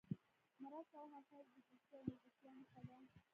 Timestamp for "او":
1.01-1.07, 1.97-2.01